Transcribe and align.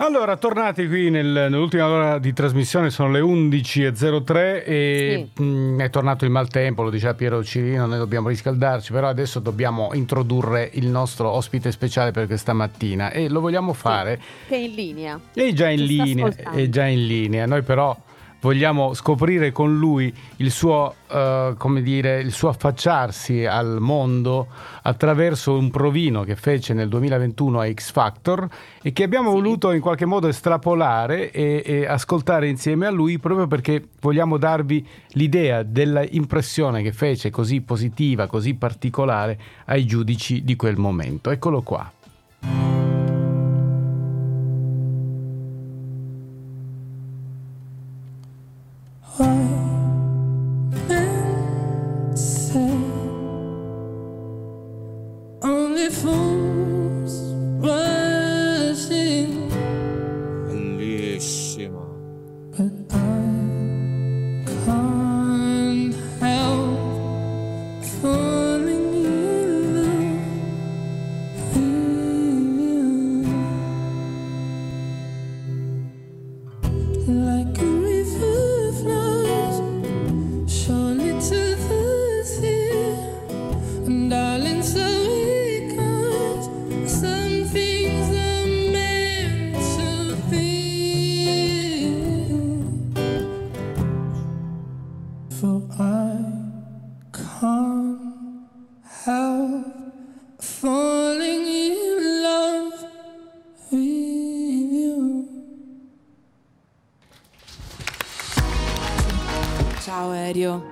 Allora, 0.00 0.36
tornati 0.36 0.86
qui 0.86 1.10
nel, 1.10 1.26
nell'ultima 1.26 1.88
ora 1.88 2.18
di 2.20 2.32
trasmissione, 2.32 2.88
sono 2.88 3.10
le 3.10 3.20
11.03 3.20 4.62
e 4.64 5.28
sì. 5.34 5.42
mh, 5.42 5.44
mm, 5.44 5.80
è 5.80 5.90
tornato 5.90 6.24
il 6.24 6.30
maltempo, 6.30 6.84
lo 6.84 6.90
diceva 6.90 7.14
Piero 7.14 7.42
Cirino, 7.42 7.84
noi 7.86 7.98
dobbiamo 7.98 8.28
riscaldarci, 8.28 8.92
però 8.92 9.08
adesso 9.08 9.40
dobbiamo 9.40 9.90
introdurre 9.94 10.70
il 10.74 10.86
nostro 10.86 11.30
ospite 11.30 11.72
speciale 11.72 12.12
per 12.12 12.26
questa 12.26 12.52
mattina 12.52 13.10
e 13.10 13.28
lo 13.28 13.40
vogliamo 13.40 13.72
fare. 13.72 14.20
Sì, 14.20 14.48
che 14.48 14.54
è 14.54 14.58
in 14.58 14.74
linea. 14.74 15.20
È 15.32 15.52
già 15.52 15.68
in 15.68 15.84
linea, 15.84 16.32
è 16.52 16.68
già 16.68 16.86
in 16.86 17.04
linea. 17.04 17.46
Noi 17.46 17.62
però 17.62 17.96
vogliamo 18.40 18.94
scoprire 18.94 19.52
con 19.52 19.76
lui 19.78 20.12
il 20.36 20.50
suo, 20.50 20.94
uh, 21.08 21.56
come 21.56 21.82
dire, 21.82 22.20
il 22.20 22.32
suo 22.32 22.48
affacciarsi 22.48 23.44
al 23.44 23.78
mondo 23.80 24.46
attraverso 24.82 25.56
un 25.56 25.70
provino 25.70 26.22
che 26.22 26.36
fece 26.36 26.74
nel 26.74 26.88
2021 26.88 27.60
a 27.60 27.72
X 27.72 27.92
Factor 27.92 28.48
e 28.82 28.92
che 28.92 29.02
abbiamo 29.02 29.30
sì. 29.30 29.34
voluto 29.34 29.72
in 29.72 29.80
qualche 29.80 30.04
modo 30.06 30.28
estrapolare 30.28 31.30
e, 31.30 31.62
e, 31.64 31.86
ascoltare 31.86 32.48
insieme 32.48 32.86
a 32.86 32.90
lui 32.90 33.18
proprio 33.18 33.46
perché 33.46 33.88
vogliamo 34.00 34.36
darvi 34.36 34.86
l'idea 35.10 35.62
dell'impressione 35.62 36.82
che 36.82 36.92
fece 36.92 37.30
così 37.30 37.60
positiva, 37.60 38.26
così 38.26 38.54
particolare 38.54 39.38
ai 39.66 39.84
giudici 39.84 40.44
di 40.44 40.56
quel 40.56 40.76
momento. 40.76 41.30
Eccolo 41.30 41.62
qua. 41.62 41.92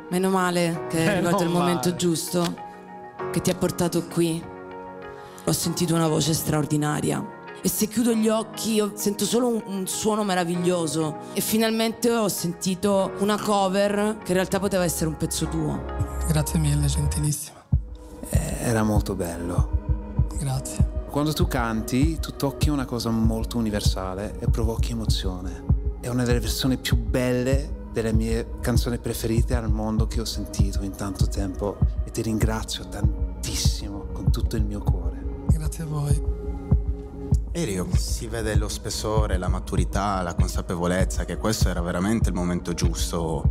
Meno 0.08 0.30
male 0.30 0.86
che 0.88 1.04
è 1.04 1.08
arrivato 1.08 1.42
il 1.42 1.48
momento 1.48 1.96
giusto, 1.96 2.54
che 3.32 3.40
ti 3.40 3.50
ha 3.50 3.54
portato 3.54 4.04
qui. 4.06 4.42
Ho 5.44 5.52
sentito 5.52 5.94
una 5.94 6.06
voce 6.06 6.32
straordinaria. 6.32 7.34
E 7.60 7.68
se 7.68 7.88
chiudo 7.88 8.12
gli 8.12 8.28
occhi 8.28 8.80
sento 8.94 9.24
solo 9.24 9.48
un, 9.48 9.62
un, 9.66 9.86
suono 9.88 10.22
meraviglioso. 10.22 11.16
E 11.32 11.40
finalmente 11.40 12.10
ho 12.12 12.28
sentito 12.28 13.12
una 13.18 13.36
cover 13.36 14.18
che 14.22 14.28
in 14.28 14.34
realtà 14.34 14.60
poteva 14.60 14.84
essere 14.84 15.08
un 15.08 15.16
pezzo 15.16 15.46
tuo. 15.46 15.82
Grazie 16.28 16.60
mille, 16.60 16.86
gentilissima. 16.86 17.64
Eh, 18.30 18.56
era 18.60 18.84
molto 18.84 19.14
bello. 19.14 20.26
Grazie. 20.38 20.94
Quando 21.10 21.32
tu 21.32 21.48
canti, 21.48 22.18
tu 22.20 22.36
tocchi 22.36 22.68
una 22.68 22.84
cosa 22.84 23.10
molto 23.10 23.58
universale 23.58 24.38
e 24.38 24.48
provochi 24.48 24.92
emozione. 24.92 25.64
È 26.00 26.08
una 26.08 26.24
delle 26.24 26.40
persone 26.40 26.76
più 26.76 26.96
belle 26.96 27.84
delle 27.96 28.12
mie 28.12 28.58
canzoni 28.60 28.98
preferite 28.98 29.54
al 29.54 29.70
mondo 29.70 30.06
che 30.06 30.20
ho 30.20 30.26
sentito 30.26 30.82
in 30.82 30.94
tanto 30.94 31.28
tempo 31.28 31.78
e 32.04 32.10
ti 32.10 32.20
ringrazio 32.20 32.86
tantissimo 32.88 34.08
con 34.12 34.30
tutto 34.30 34.56
il 34.56 34.64
mio 34.66 34.82
cuore. 34.82 35.46
Grazie 35.46 35.84
a 35.84 35.86
voi. 35.86 36.22
Erio, 37.52 37.88
si 37.96 38.26
vede 38.26 38.54
lo 38.54 38.68
spessore, 38.68 39.38
la 39.38 39.48
maturità, 39.48 40.20
la 40.20 40.34
consapevolezza 40.34 41.24
che 41.24 41.38
questo 41.38 41.70
era 41.70 41.80
veramente 41.80 42.28
il 42.28 42.34
momento 42.34 42.74
giusto 42.74 43.48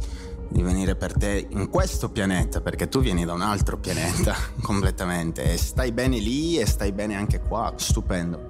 di 0.48 0.62
venire 0.62 0.96
per 0.96 1.14
te 1.14 1.48
in 1.50 1.68
questo 1.72 2.12
pianeta, 2.12 2.62
perché 2.62 2.88
tu 2.88 3.00
vieni 3.00 3.26
da 3.26 3.34
un 3.34 3.42
altro 3.42 3.80
pianeta 3.80 4.36
completamente 4.62 5.54
e 5.54 5.58
stai 5.58 5.92
bene 5.92 6.20
lì 6.20 6.60
e 6.60 6.68
stai 6.68 6.92
bene 6.92 7.16
anche 7.16 7.40
qua, 7.40 7.74
stupendo. 7.78 8.46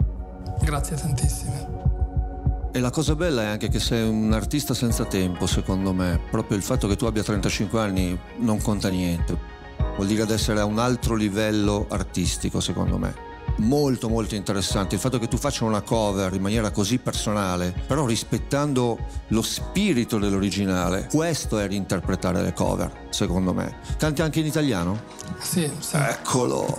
Grazie 0.60 0.98
tantissimo. 0.98 1.95
E 2.76 2.82
la 2.82 2.90
cosa 2.90 3.16
bella 3.16 3.44
è 3.44 3.46
anche 3.46 3.70
che 3.70 3.80
sei 3.80 4.06
un 4.06 4.34
artista 4.34 4.74
senza 4.74 5.06
tempo, 5.06 5.48
secondo 5.48 5.94
me. 5.94 6.20
Proprio 6.30 6.58
il 6.58 6.64
fatto 6.64 6.90
che 6.90 6.98
tu 6.98 7.06
abbia 7.06 7.24
35 7.24 7.80
anni 7.80 8.20
non 8.40 8.62
conta 8.62 8.90
niente. 8.90 9.40
Vuol 9.96 10.08
dire 10.08 10.24
ad 10.24 10.30
essere 10.30 10.60
a 10.60 10.66
un 10.66 10.78
altro 10.78 11.16
livello 11.16 11.86
artistico, 11.88 12.60
secondo 12.60 12.98
me. 12.98 13.16
Molto 13.60 14.10
molto 14.10 14.36
interessante 14.36 14.96
il 14.96 15.00
fatto 15.00 15.20
che 15.20 15.30
tu 15.30 15.38
faccia 15.38 15.64
una 15.64 15.84
cover 15.84 16.34
in 16.34 16.42
maniera 16.42 16.72
così 16.72 16.98
personale, 16.98 17.74
però 17.88 18.06
rispettando 18.06 18.98
lo 19.28 19.42
spirito 19.42 20.18
dell'originale. 20.18 21.08
Questo 21.10 21.58
è 21.60 21.68
reinterpretare 21.70 22.42
le 22.42 22.52
cover, 22.52 23.06
secondo 23.10 23.54
me. 23.54 23.78
Canti 23.98 24.22
anche 24.22 24.42
in 24.42 24.48
italiano? 24.48 25.02
Sì, 25.40 25.72
sì. 25.80 25.96
Eccolo. 25.96 26.78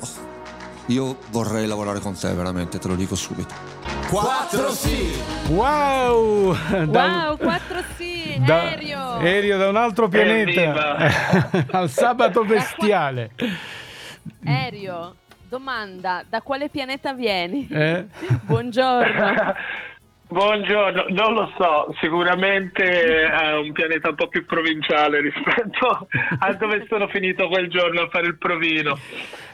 Io 0.88 1.16
vorrei 1.30 1.66
lavorare 1.66 2.00
con 2.00 2.12
te, 2.12 2.34
veramente, 2.34 2.76
te 2.78 2.86
lo 2.86 2.96
dico 2.96 3.14
subito. 3.14 3.75
4 4.08 4.70
sì! 4.70 5.20
Wow! 5.48 6.56
Da, 6.86 7.26
wow, 7.28 7.36
4 7.36 7.82
sì! 7.96 8.40
Da, 8.44 8.60
aereo! 8.60 8.98
Aereo 9.18 9.58
da 9.58 9.68
un 9.68 9.76
altro 9.76 10.08
pianeta! 10.08 10.96
Al 11.72 11.90
sabato 11.90 12.44
bestiale! 12.44 13.30
Aereo, 14.44 15.16
domanda, 15.48 16.24
da 16.28 16.40
quale 16.42 16.68
pianeta 16.68 17.12
vieni? 17.14 17.66
Eh? 17.70 18.06
Buongiorno! 18.42 19.54
Buongiorno, 20.36 21.06
non 21.08 21.32
lo 21.32 21.50
so, 21.56 21.94
sicuramente 21.98 22.84
è 22.84 23.56
un 23.56 23.72
pianeta 23.72 24.10
un 24.10 24.16
po' 24.16 24.28
più 24.28 24.44
provinciale 24.44 25.22
rispetto 25.22 26.06
a 26.40 26.52
dove 26.52 26.84
sono 26.90 27.08
finito 27.08 27.48
quel 27.48 27.70
giorno 27.70 28.02
a 28.02 28.08
fare 28.10 28.26
il 28.26 28.36
provino. 28.36 28.98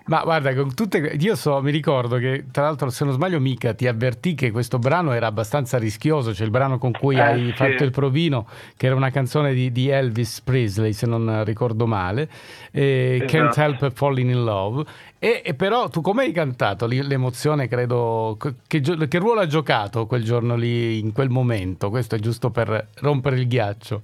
Ma 0.07 0.23
guarda, 0.23 0.53
con 0.57 0.75
tutte, 0.75 0.99
io 1.21 1.37
so, 1.37 1.63
mi 1.63 1.71
ricordo 1.71 2.17
che 2.17 2.47
tra 2.51 2.65
l'altro 2.65 2.91
se 2.91 3.05
non 3.05 3.15
sbaglio 3.15 3.39
mica 3.39 3.75
ti 3.75 3.87
avvertì 3.87 4.35
che 4.35 4.51
questo 4.51 4.81
brano 4.81 5.13
era 5.13 5.29
abbastanza 5.29 5.79
rischioso, 5.79 6.35
cioè 6.35 6.45
il 6.45 6.51
brano 6.51 6.79
con 6.79 6.91
cui 6.91 7.15
eh, 7.15 7.21
hai 7.21 7.47
sì. 7.47 7.53
fatto 7.53 7.85
il 7.85 7.93
provino, 7.93 8.49
che 8.77 8.87
era 8.87 8.97
una 8.97 9.11
canzone 9.11 9.55
di, 9.55 9.71
di 9.71 9.89
Elvis 9.89 10.41
Presley 10.41 10.93
se 10.93 11.07
non 11.07 11.45
ricordo 11.45 11.87
male, 11.87 12.29
eh, 12.73 13.21
esatto. 13.23 13.31
Can't 13.31 13.57
Help 13.57 13.93
Falling 13.93 14.31
in 14.31 14.43
Love, 14.43 14.85
e, 15.25 15.41
e, 15.45 15.55
però 15.55 15.89
tu 15.89 16.01
come 16.01 16.25
hai 16.25 16.33
cantato 16.33 16.87
l'emozione, 16.87 17.69
credo, 17.69 18.37
che, 18.67 18.81
che 18.81 19.19
ruolo 19.21 19.39
ha 19.39 19.47
giocato 19.47 20.05
quel 20.07 20.25
giorno 20.25 20.57
lì, 20.57 20.99
in 20.99 21.13
quel 21.13 21.29
momento? 21.29 21.91
Questo 21.91 22.17
è 22.17 22.19
giusto 22.19 22.51
per 22.51 22.89
rompere 22.97 23.39
il 23.39 23.47
ghiaccio. 23.47 24.03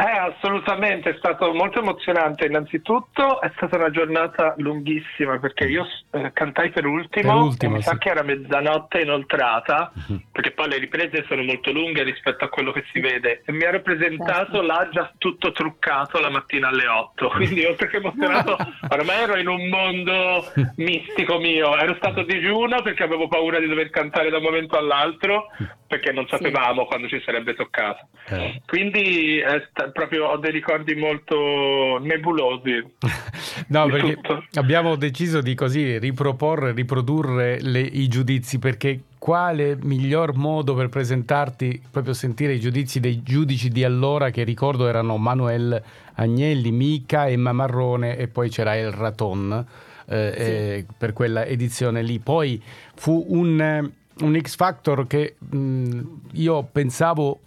Eh, 0.00 0.04
assolutamente, 0.04 1.10
è 1.10 1.14
stato 1.18 1.52
molto 1.52 1.80
emozionante. 1.80 2.46
Innanzitutto 2.46 3.40
è 3.40 3.50
stata 3.56 3.78
una 3.78 3.90
giornata 3.90 4.54
lunghissima 4.58 5.40
perché 5.40 5.64
io 5.64 5.84
eh, 6.12 6.30
cantai 6.32 6.70
per 6.70 6.86
ultimo, 6.86 7.32
per 7.32 7.42
ultimo 7.42 7.74
mi 7.74 7.82
sì. 7.82 7.88
sa 7.88 7.98
che 7.98 8.10
era 8.10 8.22
mezzanotte 8.22 9.00
inoltrata, 9.00 9.90
uh-huh. 9.92 10.20
perché 10.30 10.52
poi 10.52 10.68
le 10.68 10.78
riprese 10.78 11.24
sono 11.26 11.42
molto 11.42 11.72
lunghe 11.72 12.04
rispetto 12.04 12.44
a 12.44 12.48
quello 12.48 12.70
che 12.70 12.84
si 12.92 13.00
vede 13.00 13.42
e 13.44 13.50
mi 13.50 13.64
ero 13.64 13.82
presentato 13.82 14.58
certo. 14.58 14.62
là 14.62 14.88
già 14.92 15.12
tutto 15.18 15.50
truccato 15.50 16.20
la 16.20 16.30
mattina 16.30 16.68
alle 16.68 16.86
8, 16.86 17.28
quindi 17.34 17.64
oltre 17.64 17.88
che 17.88 17.96
emozionato 17.96 18.56
ormai 18.90 19.22
ero 19.22 19.36
in 19.36 19.48
un 19.48 19.68
mondo 19.68 20.44
mistico 20.76 21.40
mio, 21.40 21.76
ero 21.76 21.96
stato 21.96 22.22
digiuno 22.22 22.82
perché 22.82 23.02
avevo 23.02 23.26
paura 23.26 23.58
di 23.58 23.66
dover 23.66 23.90
cantare 23.90 24.30
da 24.30 24.36
un 24.36 24.44
momento 24.44 24.78
all'altro 24.78 25.48
perché 25.88 26.12
non 26.12 26.28
sapevamo 26.28 26.82
sì. 26.82 26.86
quando 26.86 27.08
ci 27.08 27.20
sarebbe 27.24 27.54
toccato. 27.54 28.08
Eh. 28.28 28.60
Quindi 28.66 29.38
è 29.38 29.66
sta- 29.70 29.87
proprio 29.92 30.26
ho 30.26 30.36
dei 30.38 30.52
ricordi 30.52 30.94
molto 30.94 31.98
nebulosi. 32.00 32.82
no, 33.68 33.86
perché 33.86 34.14
tutto. 34.14 34.44
abbiamo 34.54 34.96
deciso 34.96 35.40
di 35.40 35.54
così 35.54 35.98
riproporre, 35.98 36.72
riprodurre 36.72 37.60
le, 37.60 37.80
i 37.80 38.08
giudizi 38.08 38.58
perché 38.58 39.00
quale 39.18 39.76
miglior 39.80 40.34
modo 40.36 40.74
per 40.74 40.88
presentarti, 40.88 41.82
proprio 41.90 42.14
sentire 42.14 42.54
i 42.54 42.60
giudizi 42.60 43.00
dei 43.00 43.22
giudici 43.22 43.68
di 43.68 43.84
allora 43.84 44.30
che 44.30 44.44
ricordo 44.44 44.86
erano 44.88 45.16
Manuel 45.16 45.82
Agnelli, 46.14 46.70
Mica, 46.70 47.28
Emma 47.28 47.52
Marrone 47.52 48.16
e 48.16 48.28
poi 48.28 48.48
c'era 48.48 48.76
El 48.76 48.92
Raton 48.92 49.66
eh, 50.06 50.32
sì. 50.34 50.42
eh, 50.42 50.86
per 50.96 51.12
quella 51.12 51.44
edizione 51.44 52.02
lì. 52.02 52.18
Poi 52.18 52.62
fu 52.94 53.24
un 53.28 53.90
un 54.20 54.40
X 54.40 54.56
Factor 54.56 55.06
che 55.06 55.36
mh, 55.38 56.00
io 56.32 56.68
pensavo 56.70 57.40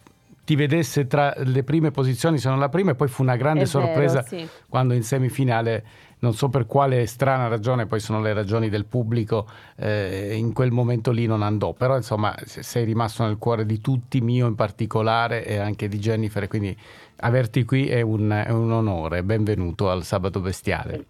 ti 0.51 0.57
vedesse 0.57 1.07
tra 1.07 1.33
le 1.37 1.63
prime 1.63 1.91
posizioni, 1.91 2.37
se 2.37 2.49
non 2.49 2.59
la 2.59 2.67
prima, 2.67 2.91
e 2.91 2.95
poi 2.95 3.07
fu 3.07 3.21
una 3.21 3.37
grande 3.37 3.61
È 3.61 3.65
sorpresa 3.65 4.21
vero, 4.21 4.43
sì. 4.43 4.49
quando 4.67 4.93
in 4.93 5.01
semifinale, 5.01 5.85
non 6.19 6.33
so 6.33 6.49
per 6.49 6.65
quale 6.65 7.05
strana 7.05 7.47
ragione, 7.47 7.85
poi 7.85 8.01
sono 8.01 8.19
le 8.19 8.33
ragioni 8.33 8.67
del 8.67 8.83
pubblico, 8.83 9.47
eh, 9.77 10.35
in 10.35 10.51
quel 10.51 10.71
momento 10.71 11.11
lì 11.11 11.25
non 11.25 11.41
andò, 11.41 11.71
però 11.71 11.95
insomma 11.95 12.35
sei 12.43 12.83
rimasto 12.83 13.23
nel 13.23 13.37
cuore 13.37 13.65
di 13.65 13.79
tutti, 13.79 14.19
mio 14.19 14.45
in 14.45 14.55
particolare 14.55 15.45
e 15.45 15.55
anche 15.55 15.87
di 15.87 15.99
Jennifer, 15.99 16.45
quindi 16.49 16.77
averti 17.21 17.63
qui 17.63 17.87
è 17.87 18.01
un, 18.01 18.29
è 18.45 18.51
un 18.51 18.73
onore, 18.73 19.23
benvenuto 19.23 19.89
al 19.89 20.03
Sabato 20.03 20.41
Bestiale. 20.41 21.05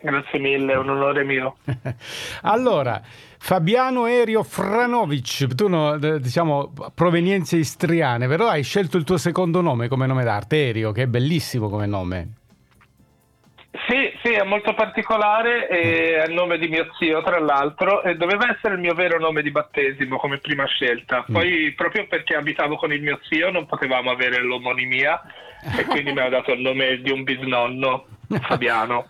Grazie 0.00 0.38
mille, 0.38 0.72
è 0.72 0.76
un 0.76 0.90
onore 0.90 1.24
mio. 1.24 1.56
allora, 2.42 3.00
Fabiano 3.38 4.06
Erio 4.06 4.42
Franovic, 4.42 5.54
tu 5.54 5.68
no, 5.68 5.96
diciamo 5.98 6.72
provenienze 6.94 7.56
istriane, 7.56 8.26
però 8.28 8.48
hai 8.48 8.62
scelto 8.62 8.96
il 8.96 9.04
tuo 9.04 9.16
secondo 9.16 9.60
nome 9.60 9.88
come 9.88 10.06
nome 10.06 10.24
d'arte, 10.24 10.68
Erio, 10.68 10.92
che 10.92 11.02
è 11.02 11.06
bellissimo 11.06 11.68
come 11.68 11.86
nome. 11.86 12.28
Sì, 13.86 14.10
sì, 14.22 14.32
è 14.32 14.42
molto 14.44 14.74
particolare, 14.74 15.66
è 15.66 16.24
il 16.26 16.32
nome 16.34 16.58
di 16.58 16.68
mio 16.68 16.88
zio 16.98 17.22
tra 17.22 17.38
l'altro 17.38 18.02
e 18.02 18.16
doveva 18.16 18.50
essere 18.54 18.74
il 18.74 18.80
mio 18.80 18.94
vero 18.94 19.18
nome 19.18 19.40
di 19.42 19.50
battesimo 19.50 20.16
come 20.16 20.38
prima 20.38 20.64
scelta, 20.66 21.24
Mm. 21.28 21.32
poi 21.32 21.72
proprio 21.76 22.06
perché 22.06 22.34
abitavo 22.34 22.76
con 22.76 22.92
il 22.92 23.02
mio 23.02 23.18
zio 23.28 23.50
non 23.50 23.66
potevamo 23.66 24.10
avere 24.10 24.42
l'omonimia 24.42 25.22
e 25.78 25.84
quindi 25.84 26.12
mi 26.12 26.20
ha 26.20 26.28
dato 26.28 26.52
il 26.52 26.60
nome 26.60 27.00
di 27.00 27.10
un 27.10 27.22
bisnonno, 27.24 28.06
Fabiano. 28.42 29.06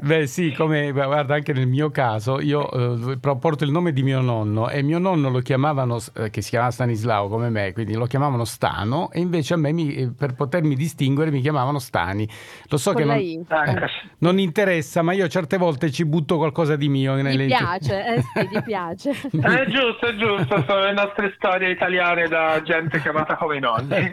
Beh 0.00 0.26
sì, 0.26 0.52
come 0.52 0.92
guarda 0.92 1.34
anche 1.34 1.52
nel 1.52 1.66
mio 1.66 1.90
caso, 1.90 2.40
io 2.40 3.10
eh, 3.10 3.18
porto 3.18 3.64
il 3.64 3.70
nome 3.70 3.92
di 3.92 4.02
mio 4.02 4.20
nonno 4.20 4.68
e 4.68 4.82
mio 4.82 4.98
nonno 4.98 5.30
lo 5.30 5.40
chiamavano, 5.40 5.98
eh, 6.14 6.30
che 6.30 6.42
si 6.42 6.50
chiamava 6.50 6.70
Stanislao 6.70 7.28
come 7.28 7.50
me, 7.50 7.72
quindi 7.72 7.94
lo 7.94 8.06
chiamavano 8.06 8.44
Stano 8.44 9.10
e 9.10 9.20
invece 9.20 9.54
a 9.54 9.56
me 9.56 9.72
mi, 9.72 9.94
eh, 9.94 10.12
per 10.16 10.34
potermi 10.34 10.76
distinguere 10.76 11.30
mi 11.30 11.40
chiamavano 11.40 11.80
Stani. 11.80 12.28
Lo 12.68 12.76
so 12.76 12.92
Con 12.92 13.02
che 13.02 13.08
non, 13.08 13.16
eh, 13.16 13.90
non 14.18 14.38
interessa, 14.38 15.02
ma 15.02 15.12
io 15.12 15.26
certe 15.28 15.56
volte 15.56 15.90
ci 15.90 16.04
butto 16.04 16.36
qualcosa 16.36 16.76
di 16.76 16.88
mio. 16.88 17.14
Nelle- 17.14 17.46
piace, 17.46 18.06
eh 18.06 18.22
sì, 18.22 18.48
gli 18.48 18.62
piace. 18.62 19.10
È 19.48 19.64
giusto, 19.66 20.06
è 20.06 20.14
giusto, 20.14 20.64
sono 20.66 20.84
le 20.84 20.92
nostre 20.92 21.32
storie 21.36 21.70
italiane 21.70 22.28
da 22.28 22.62
gente 22.62 23.00
chiamata 23.00 23.36
come 23.36 23.56
i 23.56 23.60
nonni. 23.60 23.96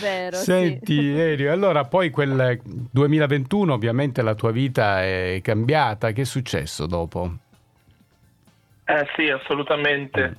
vero, 0.00 0.36
sì. 0.36 0.44
Senti, 0.44 1.08
Erio, 1.08 1.52
allora 1.52 1.84
poi 1.84 2.10
quel 2.10 2.60
2021 2.62 3.72
ovviamente 3.72 4.22
la 4.22 4.34
tua 4.34 4.50
vita 4.50 4.61
è 4.70 5.40
cambiata, 5.42 6.12
che 6.12 6.22
è 6.22 6.24
successo 6.24 6.86
dopo? 6.86 7.30
Eh 8.84 9.08
sì, 9.16 9.28
assolutamente. 9.28 10.36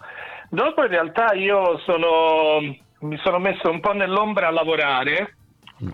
Dopo 0.50 0.84
in 0.84 0.90
realtà 0.90 1.34
io 1.34 1.80
sono, 1.80 2.60
mi 3.00 3.18
sono 3.18 3.40
messo 3.40 3.70
un 3.70 3.80
po' 3.80 3.94
nell'ombra 3.94 4.48
a 4.48 4.52
lavorare 4.52 5.36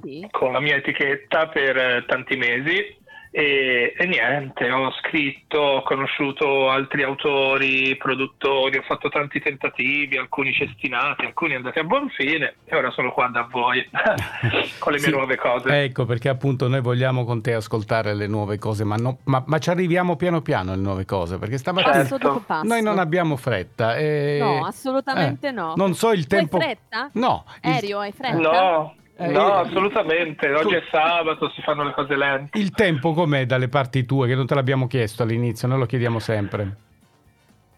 Sì. 0.01 0.27
con 0.29 0.51
la 0.51 0.59
mia 0.59 0.75
etichetta 0.75 1.47
per 1.47 1.77
eh, 1.77 2.05
tanti 2.05 2.35
mesi 2.35 2.97
e, 3.31 3.93
e 3.97 4.05
niente, 4.07 4.71
ho 4.71 4.91
scritto, 5.01 5.57
ho 5.59 5.81
conosciuto 5.83 6.69
altri 6.69 7.03
autori, 7.03 7.95
produttori, 7.97 8.77
ho 8.77 8.81
fatto 8.81 9.09
tanti 9.09 9.39
tentativi, 9.39 10.17
alcuni 10.17 10.51
cestinati, 10.53 11.25
alcuni 11.25 11.55
andati 11.55 11.79
a 11.79 11.83
buon 11.83 12.09
fine 12.09 12.55
e 12.65 12.75
ora 12.75 12.89
sono 12.91 13.11
qua 13.11 13.27
da 13.27 13.47
voi 13.49 13.87
con 14.79 14.91
le 14.93 14.97
mie 14.99 15.07
Sì, 15.07 15.11
nuove 15.11 15.35
cose. 15.37 15.83
Ecco, 15.83 16.05
perché 16.05 16.29
appunto 16.29 16.67
noi 16.67 16.81
vogliamo 16.81 17.23
con 17.25 17.41
te 17.41 17.53
ascoltare 17.53 18.13
le 18.15 18.27
nuove 18.27 18.57
cose, 18.57 18.83
ma, 18.83 18.95
no- 18.95 19.19
ma- 19.25 19.43
ma 19.45 19.57
ci 19.59 19.69
arriviamo 19.69 20.15
piano 20.15 20.41
piano 20.41 20.71
alle 20.71 20.81
nuove 20.81 21.05
cose, 21.05 21.37
perché 21.37 21.57
stamattina 21.57 22.03
passo. 22.45 22.61
noi 22.63 22.81
non 22.81 22.97
abbiamo 22.99 23.35
fretta. 23.35 23.95
e- 23.97 24.37
No, 24.39 24.65
assolutamente 24.65 25.47
eh, 25.49 25.51
no. 25.51 25.73
Non 25.75 25.93
so 25.93 26.11
il 26.11 26.25
Tu 26.25 26.33
hai 26.35 26.39
tempo... 26.41 26.59
fretta? 26.59 27.09
No. 27.13 27.45
il- 27.61 27.69
Aereo, 27.71 27.99
hai 27.99 28.11
fretta? 28.11 28.37
No, 28.37 28.95
no, 29.27 29.31
io- 29.31 29.53
assolutamente. 29.53 30.51
Oggi 30.53 30.75
è 30.75 30.83
sabato, 30.91 31.49
si 31.51 31.61
fanno 31.61 31.83
le 31.83 31.91
cose 31.93 32.15
lente. 32.15 32.57
Il 32.57 32.71
tempo 32.71 33.13
com'è 33.13 33.45
dalle 33.45 33.67
parti 33.69 34.05
tue, 34.05 34.27
che 34.27 34.35
non 34.35 34.45
te 34.45 34.55
l'abbiamo 34.55 34.87
chiesto 34.87 35.23
all'inizio, 35.23 35.67
noi 35.67 35.79
lo 35.79 35.85
chiediamo 35.85 36.19
sempre. 36.19 36.75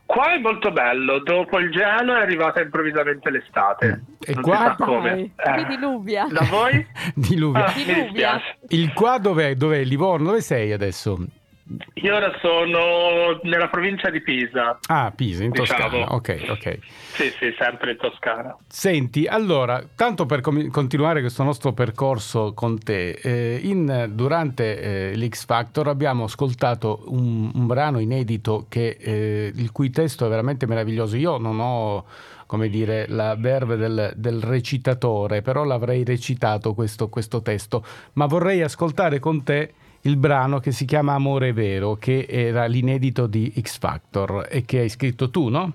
Qua 0.05 0.33
è 0.33 0.39
molto 0.39 0.71
bello, 0.71 1.19
dopo 1.19 1.57
il 1.57 1.71
gelo 1.71 2.13
è 2.13 2.19
arrivata 2.19 2.59
improvvisamente 2.61 3.29
l'estate. 3.29 4.03
E 4.19 4.33
Non 4.33 4.43
qua- 4.43 4.75
come. 4.77 5.31
Eh. 5.38 5.65
diluvia. 5.69 6.27
Da 6.29 6.45
voi? 6.49 6.85
Diluvia. 7.15 7.65
Ah, 7.65 7.71
Diluvia. 7.73 8.41
Il 8.67 8.91
qua 8.91 9.17
dov'è? 9.19 9.55
Dov'è? 9.55 9.83
Livorno? 9.85 10.25
Dove 10.27 10.41
sei 10.41 10.73
adesso? 10.73 11.17
Io 11.95 12.15
ora 12.15 12.31
sono 12.41 13.39
nella 13.44 13.68
provincia 13.69 14.09
di 14.09 14.21
Pisa. 14.21 14.79
Ah, 14.88 15.12
Pisa, 15.15 15.44
in 15.44 15.51
Diciamo. 15.51 15.83
Toscana. 15.89 16.13
Ok, 16.15 16.45
ok. 16.50 16.79
Sì, 17.13 17.23
sì, 17.39 17.53
sempre 17.57 17.91
in 17.91 17.97
Toscana. 17.97 18.56
Senti, 18.68 19.25
allora, 19.27 19.83
tanto 19.95 20.25
per 20.25 20.41
com- 20.41 20.69
continuare 20.69 21.19
questo 21.21 21.44
nostro 21.44 21.73
percorso 21.73 22.53
con 22.53 22.79
te, 22.79 23.12
eh, 23.12 23.59
in- 23.63 24.09
durante 24.13 25.12
eh, 25.12 25.15
l'X 25.15 25.45
Factor 25.45 25.88
abbiamo 25.88 26.23
ascoltato 26.25 27.03
un, 27.07 27.51
un 27.53 27.68
brano 27.68 28.00
inedito 28.00 28.65
che, 28.69 28.97
eh, 29.00 29.51
il 29.53 29.71
cui 29.71 29.89
testo 29.89 30.25
è 30.25 30.29
veramente 30.29 30.65
meraviglioso. 30.65 31.15
Io 31.17 31.38
non 31.38 31.59
ho, 31.59 32.06
come 32.47 32.69
dire, 32.69 33.06
la 33.07 33.35
verve 33.35 33.75
del, 33.75 34.13
del 34.15 34.41
recitatore, 34.41 35.41
però 35.41 35.63
l'avrei 35.63 36.03
recitato 36.03 36.74
questo, 36.74 37.09
questo 37.09 37.41
testo, 37.41 37.83
ma 38.13 38.25
vorrei 38.25 38.62
ascoltare 38.62 39.19
con 39.19 39.44
te 39.44 39.74
il 40.01 40.18
brano 40.18 40.59
che 40.59 40.71
si 40.71 40.86
chiama 40.86 41.13
Amore 41.13 41.53
Vero, 41.53 41.95
che 41.95 42.25
era 42.30 42.65
l'inedito 42.65 43.27
di 43.27 43.53
X 43.59 43.77
Factor 43.80 44.48
e 44.50 44.65
che 44.65 44.80
hai 44.80 44.89
scritto 44.89 45.30
tu, 45.30 45.50
no? 45.50 45.71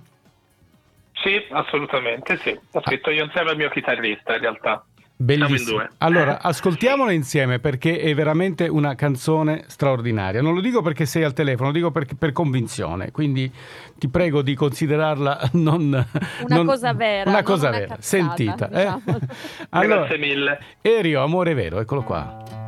Sì, 1.13 1.41
assolutamente 1.51 2.39
sì. 2.43 2.59
Ho 2.73 2.81
scritto 2.83 3.11
io 3.11 3.25
insieme 3.25 3.51
al 3.51 3.57
mio 3.57 3.69
chitarrista 3.71 4.35
in 4.35 4.41
realtà. 4.41 4.85
Siamo 5.19 5.33
in 5.33 5.39
Bellissimo. 5.47 5.79
due. 5.79 5.89
Allora, 5.99 6.43
ascoltiamola 6.43 7.11
insieme 7.11 7.59
perché 7.59 7.99
è 8.01 8.13
veramente 8.15 8.69
una 8.69 8.95
canzone 8.95 9.65
straordinaria. 9.67 10.43
Non 10.43 10.53
lo 10.53 10.61
dico 10.61 10.83
perché 10.83 11.07
sei 11.07 11.23
al 11.23 11.33
telefono, 11.33 11.69
lo 11.71 11.75
dico 11.75 11.91
perché- 11.91 12.17
per 12.17 12.33
convinzione. 12.33 13.13
Quindi 13.13 13.51
ti 13.97 14.09
prego 14.09 14.43
di 14.43 14.55
considerarla 14.55 15.49
non, 15.55 15.85
Una 15.85 16.07
non- 16.57 16.67
cosa 16.67 16.93
vera, 16.93 17.31
Una 17.31 17.43
cosa 17.43 17.69
una 17.69 17.79
vera, 17.79 17.95
cazzata, 17.97 18.03
sentita. 18.37 18.67
eh? 18.69 18.77
diciamo. 19.01 19.19
Allora, 19.71 19.97
Grazie 20.01 20.19
mille. 20.19 20.59
Erio, 20.83 21.23
amore 21.23 21.55
vero, 21.55 21.81
eccolo 21.81 22.03
qua. 22.03 22.66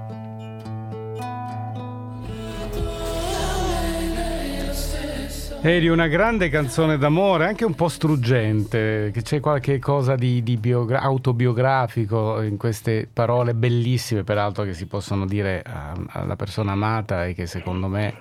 Eri 5.60 5.88
una 5.88 6.06
grande 6.06 6.48
canzone 6.50 6.98
d'amore, 6.98 7.44
anche 7.46 7.65
un 7.65 7.74
po' 7.74 7.88
struggente, 7.88 9.10
che 9.12 9.22
c'è 9.22 9.41
qualche 9.41 9.81
cosa 9.81 10.15
di, 10.15 10.43
di 10.44 10.56
biogra- 10.56 11.00
autobiografico 11.00 12.41
in 12.43 12.56
queste 12.56 13.08
parole 13.12 13.55
bellissime, 13.55 14.22
peraltro, 14.22 14.62
che 14.62 14.72
si 14.72 14.86
possono 14.86 15.27
dire 15.27 15.62
a- 15.67 15.94
alla 16.10 16.36
persona 16.36 16.72
amata 16.72 17.27
e 17.27 17.34
che 17.34 17.46
secondo 17.46 17.88
me 17.88 18.15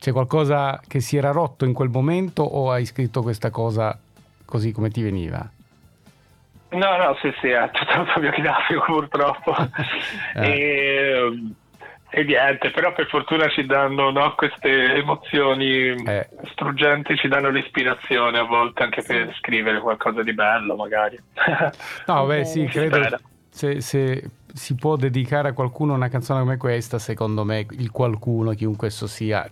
c'è 0.00 0.10
qualcosa 0.10 0.80
che 0.86 0.98
si 1.00 1.16
era 1.16 1.30
rotto 1.30 1.64
in 1.64 1.72
quel 1.74 1.90
momento 1.90 2.42
o 2.42 2.72
hai 2.72 2.84
scritto 2.84 3.22
questa 3.22 3.50
cosa 3.50 3.96
così 4.44 4.72
come 4.72 4.90
ti 4.90 5.00
veniva? 5.00 5.48
No, 6.70 6.96
no, 6.96 7.16
sì, 7.22 7.32
sì, 7.40 7.48
è 7.48 7.70
tutto 7.72 7.90
autobiografico 7.92 8.82
purtroppo. 8.86 9.54
Eh. 10.34 10.48
e, 10.48 11.42
e 12.10 12.24
niente, 12.24 12.70
però 12.70 12.92
per 12.92 13.06
fortuna 13.06 13.48
ci 13.48 13.64
danno 13.66 14.10
no, 14.10 14.34
queste 14.34 14.94
emozioni 14.94 15.94
Eh. 16.04 16.28
struggenti, 16.52 17.16
ci 17.16 17.28
danno 17.28 17.50
l'ispirazione 17.50 18.38
a 18.38 18.42
volte 18.44 18.82
anche 18.82 19.02
per 19.02 19.34
scrivere 19.38 19.80
qualcosa 19.80 20.22
di 20.22 20.32
bello 20.34 20.76
magari. 20.76 21.18
No, 22.06 22.26
beh, 22.26 22.44
sì, 22.44 22.60
Si 22.62 22.66
credo 22.66 23.18
se, 23.50 23.80
se 23.80 24.22
si 24.54 24.74
può 24.74 24.96
dedicare 24.96 25.48
a 25.48 25.52
qualcuno 25.52 25.94
una 25.94 26.08
canzone 26.08 26.40
come 26.40 26.56
questa, 26.56 26.98
secondo 26.98 27.44
me 27.44 27.66
il 27.70 27.90
qualcuno, 27.90 28.52
chiunque 28.52 28.88
esso 28.88 29.06
sia, 29.06 29.48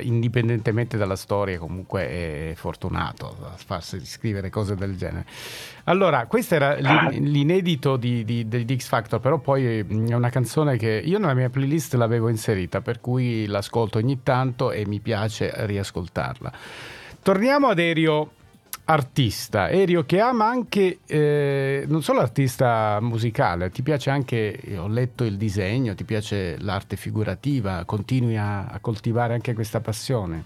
indipendentemente 0.00 0.96
dalla 0.96 1.16
storia, 1.16 1.58
comunque 1.58 2.08
è 2.08 2.52
fortunato 2.54 3.36
a 3.42 3.56
farsi 3.56 4.04
scrivere 4.04 4.50
cose 4.50 4.74
del 4.74 4.96
genere. 4.96 5.26
Allora, 5.84 6.26
questo 6.26 6.54
era 6.54 6.74
l'in- 6.74 7.30
l'inedito 7.30 7.96
di, 7.96 8.24
di, 8.24 8.46
di 8.46 8.76
X 8.78 8.88
Factor, 8.88 9.20
però 9.20 9.38
poi 9.38 9.78
è 9.78 10.14
una 10.14 10.30
canzone 10.30 10.76
che 10.76 11.02
io 11.04 11.18
nella 11.18 11.34
mia 11.34 11.50
playlist 11.50 11.94
l'avevo 11.94 12.28
inserita, 12.28 12.80
per 12.80 13.00
cui 13.00 13.46
l'ascolto 13.46 13.98
ogni 13.98 14.22
tanto 14.22 14.70
e 14.70 14.86
mi 14.86 15.00
piace 15.00 15.52
riascoltarla. 15.54 16.52
Torniamo 17.22 17.68
ad 17.68 17.78
Erio 17.78 18.30
artista, 18.90 19.68
Erio 19.68 20.04
che 20.06 20.18
ama 20.18 20.46
anche 20.46 21.00
eh, 21.06 21.84
non 21.88 22.00
solo 22.00 22.20
artista 22.20 22.98
musicale, 23.02 23.68
ti 23.70 23.82
piace 23.82 24.08
anche, 24.08 24.58
ho 24.78 24.88
letto 24.88 25.24
il 25.24 25.36
disegno, 25.36 25.94
ti 25.94 26.04
piace 26.04 26.56
l'arte 26.58 26.96
figurativa, 26.96 27.82
continui 27.84 28.38
a, 28.38 28.64
a 28.66 28.78
coltivare 28.80 29.34
anche 29.34 29.52
questa 29.52 29.80
passione. 29.80 30.44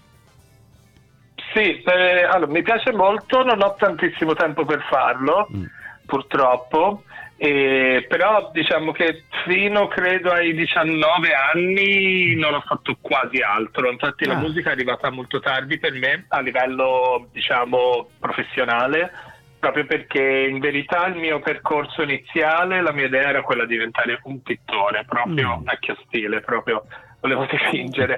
Sì, 1.53 1.81
eh, 1.83 2.23
allora, 2.23 2.51
mi 2.51 2.63
piace 2.63 2.91
molto, 2.91 3.43
non 3.43 3.61
ho 3.61 3.75
tantissimo 3.77 4.33
tempo 4.33 4.65
per 4.65 4.81
farlo, 4.89 5.47
Mm. 5.55 5.63
purtroppo, 6.05 7.03
E, 7.43 8.05
però 8.07 8.51
diciamo 8.53 8.93
che 8.93 9.25
fino 9.45 9.89
credo 9.89 10.31
ai 10.31 10.53
19 10.53 11.33
anni 11.33 12.35
non 12.35 12.53
ho 12.53 12.61
fatto 12.61 12.95
quasi 13.01 13.41
altro, 13.41 13.91
infatti 13.91 14.23
ah. 14.23 14.29
la 14.29 14.37
musica 14.37 14.69
è 14.69 14.71
arrivata 14.71 15.09
molto 15.09 15.41
tardi 15.41 15.77
per 15.77 15.91
me 15.91 16.23
a 16.29 16.39
livello 16.39 17.27
diciamo 17.33 18.11
professionale, 18.17 19.11
proprio 19.59 19.85
perché 19.85 20.47
in 20.49 20.59
verità 20.59 21.05
il 21.07 21.15
mio 21.15 21.41
percorso 21.41 22.03
iniziale, 22.03 22.81
la 22.81 22.93
mia 22.93 23.07
idea 23.07 23.27
era 23.27 23.41
quella 23.41 23.65
di 23.65 23.73
diventare 23.73 24.21
un 24.23 24.41
pittore, 24.41 25.03
proprio 25.03 25.57
mm. 25.57 25.63
vecchio 25.65 25.97
stile, 26.05 26.39
proprio 26.39 26.85
volevo 27.23 27.47
dipingere. 27.49 28.17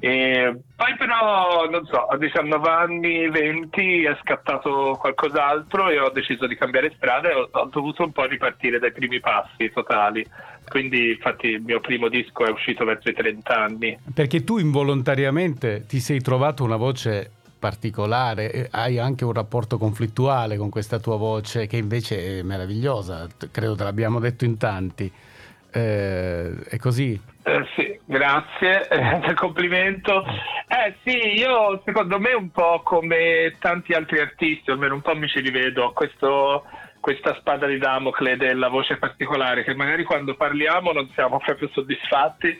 E 0.00 0.60
poi 0.74 0.96
però, 0.96 1.68
non 1.70 1.86
so, 1.86 2.06
a 2.06 2.18
19 2.18 2.68
anni, 2.68 3.30
20 3.30 4.04
è 4.04 4.16
scattato 4.20 4.96
qualcos'altro 5.00 5.88
e 5.88 6.00
ho 6.00 6.10
deciso 6.10 6.46
di 6.46 6.56
cambiare 6.56 6.92
strada 6.96 7.30
e 7.30 7.34
ho, 7.34 7.48
ho 7.50 7.68
dovuto 7.70 8.02
un 8.02 8.10
po' 8.10 8.24
ripartire 8.24 8.80
dai 8.80 8.92
primi 8.92 9.20
passi 9.20 9.70
totali. 9.72 10.26
Quindi 10.68 11.10
infatti 11.10 11.48
il 11.48 11.62
mio 11.62 11.80
primo 11.80 12.08
disco 12.08 12.44
è 12.44 12.50
uscito 12.50 12.84
verso 12.84 13.08
i 13.08 13.14
30 13.14 13.54
anni. 13.54 13.98
Perché 14.12 14.42
tu 14.42 14.58
involontariamente 14.58 15.86
ti 15.86 16.00
sei 16.00 16.20
trovato 16.20 16.64
una 16.64 16.76
voce 16.76 17.30
particolare, 17.58 18.68
hai 18.70 18.98
anche 18.98 19.24
un 19.24 19.32
rapporto 19.32 19.76
conflittuale 19.78 20.56
con 20.56 20.70
questa 20.70 20.98
tua 20.98 21.16
voce 21.16 21.66
che 21.66 21.76
invece 21.76 22.38
è 22.38 22.42
meravigliosa, 22.42 23.28
credo 23.50 23.76
te 23.76 23.84
l'abbiamo 23.84 24.18
detto 24.18 24.44
in 24.44 24.56
tanti. 24.56 25.12
Eh, 25.72 26.54
è 26.68 26.76
così? 26.78 27.20
Eh, 27.42 27.66
sì, 27.74 27.98
grazie 28.04 28.86
del 29.24 29.34
complimento. 29.34 30.24
Eh 30.68 30.94
sì, 31.02 31.38
io 31.38 31.80
secondo 31.84 32.18
me 32.18 32.32
un 32.32 32.50
po' 32.50 32.82
come 32.84 33.56
tanti 33.58 33.92
altri 33.92 34.20
artisti, 34.20 34.70
almeno 34.70 34.94
un 34.94 35.00
po' 35.00 35.16
mi 35.16 35.28
ci 35.28 35.40
rivedo, 35.40 35.92
questo, 35.92 36.64
questa 37.00 37.34
spada 37.40 37.66
di 37.66 37.78
Damocle 37.78 38.36
della 38.36 38.68
voce 38.68 38.96
particolare, 38.96 39.64
che 39.64 39.74
magari 39.74 40.04
quando 40.04 40.34
parliamo 40.34 40.92
non 40.92 41.10
siamo 41.14 41.38
proprio 41.38 41.70
soddisfatti, 41.72 42.56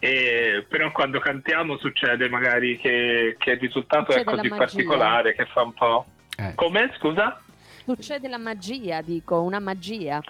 e, 0.00 0.66
però 0.68 0.90
quando 0.92 1.20
cantiamo 1.20 1.78
succede 1.78 2.28
magari 2.28 2.76
che, 2.78 3.36
che 3.38 3.52
il 3.52 3.58
risultato 3.60 4.12
succede 4.12 4.30
è 4.30 4.34
così 4.34 4.48
particolare 4.48 5.34
che 5.34 5.46
fa 5.46 5.62
un 5.62 5.72
po'... 5.72 6.06
Eh. 6.36 6.52
Come? 6.56 6.92
Scusa? 6.98 7.40
Succede 7.84 8.28
la 8.28 8.38
magia, 8.38 9.02
dico, 9.02 9.42
una 9.42 9.60
magia. 9.60 10.20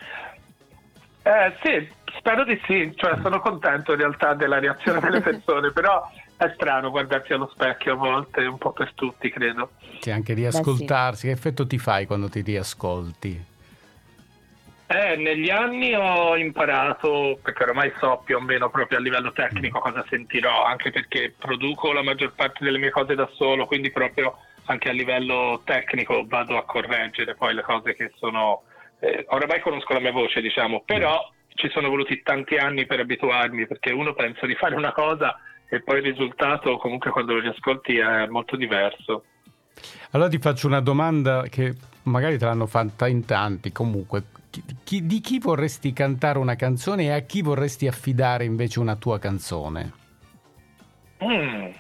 Eh, 1.27 1.55
sì, 1.63 1.89
spero 2.19 2.45
di 2.45 2.61
sì, 2.67 2.93
cioè, 2.97 3.19
sono 3.23 3.41
contento 3.41 3.93
in 3.93 3.99
realtà 3.99 4.35
della 4.35 4.59
reazione 4.59 5.01
delle 5.01 5.21
persone, 5.25 5.73
però 5.73 6.07
è 6.37 6.53
strano 6.55 6.91
guardarsi 6.91 7.33
allo 7.33 7.51
specchio 7.53 7.95
a 7.95 7.97
volte, 7.97 8.45
un 8.45 8.59
po' 8.59 8.73
per 8.73 8.93
tutti, 8.95 9.31
credo. 9.31 9.71
Sì, 10.01 10.11
anche 10.11 10.35
riascoltarsi, 10.35 11.21
sì. 11.21 11.27
che 11.29 11.33
effetto 11.33 11.67
ti 11.67 11.79
fai 11.79 12.05
quando 12.05 12.29
ti 12.29 12.43
riascolti? 12.43 13.53
Eh, 14.87 15.17
negli 15.17 15.49
anni 15.49 15.95
ho 15.95 16.37
imparato, 16.37 17.39
perché 17.43 17.65
ormai 17.65 17.91
so 17.99 18.21
più 18.23 18.37
o 18.37 18.41
meno 18.41 18.69
proprio 18.69 18.99
a 18.99 19.01
livello 19.01 19.33
tecnico 19.33 19.79
cosa 19.81 20.05
sentirò, 20.11 20.65
anche 20.65 20.91
perché 20.91 21.35
produco 21.39 21.91
la 21.93 22.03
maggior 22.03 22.35
parte 22.35 22.63
delle 22.63 22.79
mie 22.79 22.91
cose 22.91 23.15
da 23.15 23.29
solo, 23.33 23.65
quindi 23.65 23.91
proprio 23.91 24.37
anche 24.67 24.91
a 24.91 24.93
livello 24.93 25.63
tecnico 25.65 26.27
vado 26.27 26.59
a 26.59 26.65
correggere 26.65 27.35
poi 27.35 27.55
le 27.55 27.63
cose 27.63 27.95
che 27.95 28.13
sono 28.17 28.65
eh, 29.01 29.25
oramai 29.29 29.61
conosco 29.61 29.93
la 29.93 30.01
mia 30.01 30.13
voce, 30.13 30.41
diciamo, 30.41 30.83
però 30.85 31.31
ci 31.49 31.69
sono 31.71 31.89
voluti 31.89 32.23
tanti 32.23 32.57
anni 32.57 32.87
per 32.87 33.01
abituarmi, 33.01 33.67
perché 33.67 33.93
uno 33.93 34.15
pensa 34.15 34.47
di 34.47 34.55
fare 34.55 34.75
una 34.75 34.93
cosa 34.93 35.39
e 35.69 35.83
poi 35.83 35.99
il 35.99 36.05
risultato 36.05 36.77
comunque 36.77 37.11
quando 37.11 37.35
lo 37.35 37.41
riascolti 37.41 37.97
è 37.97 38.27
molto 38.27 38.57
diverso. 38.57 39.25
Allora 40.11 40.29
ti 40.29 40.39
faccio 40.39 40.67
una 40.67 40.81
domanda 40.81 41.45
che 41.49 41.75
magari 42.05 42.39
te 42.39 42.45
l'hanno 42.45 42.67
fatta 42.67 43.09
in 43.09 43.25
tanti, 43.25 43.73
comunque, 43.73 44.25
chi, 44.85 45.07
di 45.07 45.21
chi 45.21 45.39
vorresti 45.39 45.93
cantare 45.93 46.39
una 46.39 46.55
canzone 46.55 47.05
e 47.05 47.11
a 47.11 47.21
chi 47.21 47.43
vorresti 47.43 47.87
affidare 47.87 48.45
invece 48.45 48.79
una 48.79 48.97
tua 48.97 49.19
canzone? 49.19 49.93
Mm. 51.25 51.71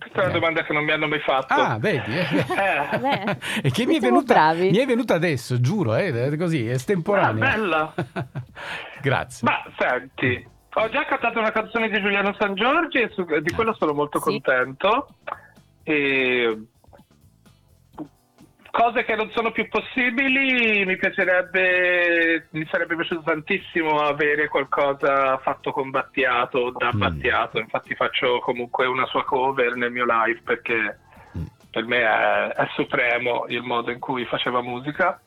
Questa 0.00 0.22
è 0.22 0.24
una 0.24 0.32
domanda 0.32 0.64
che 0.64 0.72
non 0.72 0.82
mi 0.82 0.92
hanno 0.92 1.06
mai 1.06 1.20
fatto. 1.20 1.52
Ah, 1.52 1.78
vedi? 1.78 2.16
Eh. 2.16 2.46
eh. 2.56 3.36
e 3.62 3.70
che 3.70 3.84
mi 3.84 3.96
è, 3.96 4.00
venuta, 4.00 4.54
mi 4.54 4.74
è, 4.74 4.86
venuta, 4.86 5.14
adesso, 5.14 5.60
giuro, 5.60 5.94
eh, 5.94 6.10
è 6.10 6.36
così, 6.38 6.66
è 6.66 6.72
estemporanea. 6.72 7.44
Ah, 7.44 7.56
bella. 7.56 7.94
Grazie. 9.02 9.46
Ma 9.46 9.62
senti, 9.76 10.48
ho 10.72 10.88
già 10.88 11.04
cantato 11.04 11.38
una 11.38 11.52
canzone 11.52 11.90
di 11.90 12.00
Giuliano 12.00 12.34
San 12.38 12.54
Giorgi 12.54 12.98
e 12.98 13.10
su, 13.12 13.26
di 13.26 13.52
quello 13.52 13.74
sono 13.74 13.92
molto 13.92 14.18
sì. 14.20 14.24
contento. 14.30 15.16
E 15.82 16.64
cose 18.70 19.04
che 19.04 19.14
non 19.14 19.30
sono 19.30 19.50
più 19.50 19.68
possibili, 19.68 20.84
mi 20.84 20.96
piacerebbe, 20.96 22.48
mi 22.50 22.66
sarebbe 22.70 22.96
piaciuto 22.96 23.22
tantissimo 23.22 24.00
avere 24.00 24.48
qualcosa 24.48 25.38
fatto 25.38 25.72
con 25.72 25.90
Battiato, 25.90 26.70
da 26.76 26.90
mm. 26.94 26.98
Battiato, 26.98 27.58
infatti 27.58 27.94
faccio 27.94 28.38
comunque 28.40 28.86
una 28.86 29.06
sua 29.06 29.24
cover 29.24 29.74
nel 29.74 29.90
mio 29.90 30.04
live 30.06 30.40
perché 30.44 30.98
mm. 31.36 31.44
per 31.70 31.84
me 31.84 31.98
è, 31.98 32.48
è 32.48 32.68
supremo 32.74 33.44
il 33.48 33.62
modo 33.62 33.90
in 33.90 33.98
cui 33.98 34.24
faceva 34.24 34.62
musica 34.62 35.20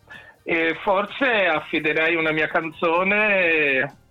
e 0.44 0.78
forse 0.82 1.46
affiderei 1.46 2.16
una 2.16 2.32
mia 2.32 2.48
canzone 2.48 4.02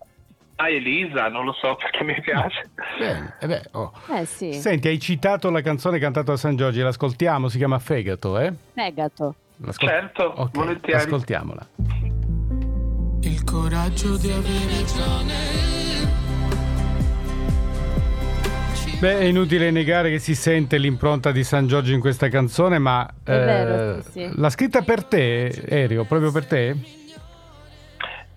a 0.55 0.69
Elisa, 0.69 1.29
non 1.29 1.45
lo 1.45 1.53
so 1.53 1.75
perché 1.75 2.03
mi 2.03 2.19
piace. 2.21 2.69
Bene, 2.97 3.35
eh 3.39 3.47
beh, 3.47 3.69
oh. 3.71 3.91
eh 4.15 4.25
sì. 4.25 4.53
Senti, 4.53 4.87
hai 4.87 4.99
citato 4.99 5.49
la 5.49 5.61
canzone 5.61 5.99
cantata 5.99 6.31
da 6.31 6.37
San 6.37 6.55
Giorgi, 6.55 6.81
l'ascoltiamo, 6.81 7.47
si 7.47 7.57
chiama 7.57 7.79
Fegato, 7.79 8.37
eh? 8.37 8.53
Fegato. 8.73 9.35
L'ascol- 9.57 9.89
certo, 9.89 10.31
okay, 10.35 10.49
volentieri. 10.53 10.99
Ascoltiamola. 10.99 11.67
Il 13.21 13.43
coraggio 13.43 14.17
di 14.17 14.31
avere 14.31 14.67
ragione. 14.79 16.21
Beh, 18.99 19.19
è 19.19 19.23
inutile 19.23 19.69
negare 19.69 20.09
che 20.09 20.19
si 20.19 20.33
sente 20.33 20.77
l'impronta 20.77 21.31
di 21.31 21.43
San 21.43 21.67
Giorgio 21.67 21.93
in 21.93 21.99
questa 21.99 22.29
canzone, 22.29 22.79
ma 22.79 23.05
eh, 23.25 23.37
vero, 23.37 24.01
sì, 24.01 24.11
sì. 24.11 24.31
l'ha 24.35 24.49
scritta 24.49 24.81
per 24.81 25.03
te, 25.03 25.47
Erio, 25.47 26.05
proprio 26.05 26.31
per 26.31 26.45
te? 26.45 27.02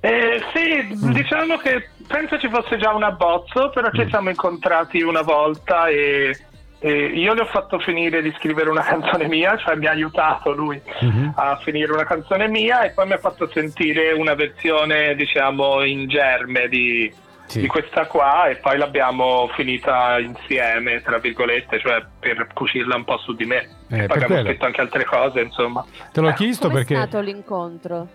Eh, 0.00 0.43
sì, 0.55 0.95
mm. 0.95 1.12
diciamo 1.12 1.57
che 1.57 1.88
penso 2.07 2.38
ci 2.38 2.49
fosse 2.49 2.76
già 2.76 2.93
un 2.95 3.03
abbozzo, 3.03 3.71
però 3.71 3.91
ci 3.91 4.05
mm. 4.05 4.09
siamo 4.09 4.31
incontrati 4.31 5.03
una 5.03 5.23
volta 5.23 5.88
e, 5.88 6.37
e, 6.79 7.07
io 7.07 7.35
le 7.35 7.41
ho 7.41 7.47
fatto 7.47 7.79
finire 7.79 8.23
di 8.23 8.33
scrivere 8.38 8.71
una 8.71 8.83
canzone 8.87 9.26
mia, 9.26 9.57
cioè 9.57 9.75
mi 9.76 9.87
ha 9.87 9.91
aiutato 9.91 10.53
lui 10.53 10.81
mm-hmm. 11.05 11.31
a 11.35 11.59
finire 11.62 11.93
una 11.93 12.05
canzone 12.05 12.49
mia 12.49 12.83
e 12.83 12.91
poi 12.91 13.07
mi 13.07 13.15
ha 13.15 13.19
fatto 13.19 13.49
sentire 13.53 14.12
una 14.12 14.35
versione, 14.35 15.15
diciamo, 15.15 15.83
in 15.83 16.07
germe 16.09 16.69
di, 16.69 17.12
sì. 17.47 17.61
di 17.61 17.67
questa 17.67 18.07
qua 18.07 18.47
e 18.49 18.57
poi 18.57 18.79
l'abbiamo 18.79 19.49
finita 19.55 20.19
insieme, 20.21 21.00
tra 21.03 21.19
virgolette, 21.19 21.81
cioè 21.81 22.05
per 22.19 22.47
cucirla 22.53 22.97
un 22.97 23.05
po' 23.05 23.19
su 23.19 23.35
di 23.35 23.45
me. 23.45 23.69
Eh, 23.88 24.07
poi 24.07 24.17
abbiamo 24.17 24.26
quello. 24.26 24.49
scritto 24.49 24.65
anche 24.67 24.81
altre 24.81 25.05
cose, 25.05 25.41
insomma. 25.41 25.85
Te 26.12 26.21
l'ho 26.21 26.29
eh. 26.29 26.35
chiesto 26.35 26.69
Come 26.69 26.81
perché... 26.81 26.95
è 26.95 26.99
stato 26.99 27.21
l'incontro? 27.21 28.09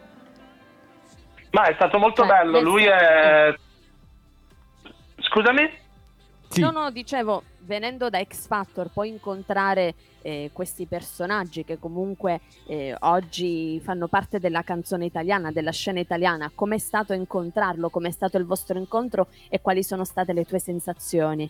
Ma 1.52 1.64
è 1.66 1.74
stato 1.76 1.98
molto 1.98 2.26
cioè, 2.26 2.32
bello, 2.32 2.62
lui 2.62 2.86
è... 2.86 3.54
Scusami? 5.20 5.70
Sì. 6.48 6.60
No, 6.60 6.72
no, 6.72 6.92
dicevo, 6.92 7.44
venendo 7.60 8.10
da 8.10 8.22
X 8.22 8.48
Factor, 8.48 8.90
puoi 8.90 9.10
incontrare 9.10 9.94
eh, 10.22 10.50
questi 10.52 10.86
personaggi 10.86 11.64
che 11.64 11.80
comunque 11.80 12.42
eh, 12.68 12.96
oggi 13.00 13.80
fanno 13.82 14.08
parte 14.08 14.40
della 14.40 14.62
canzone 14.62 15.06
italiana, 15.06 15.52
della 15.52 15.72
scena 15.72 16.00
italiana. 16.00 16.52
Com'è 16.54 16.78
stato 16.78 17.14
incontrarlo? 17.14 17.90
Com'è 17.90 18.12
stato 18.12 18.38
il 18.38 18.46
vostro 18.46 18.78
incontro 18.78 19.28
e 19.50 19.62
quali 19.62 19.84
sono 19.84 20.04
state 20.04 20.34
le 20.34 20.46
tue 20.46 20.60
sensazioni? 20.60 21.50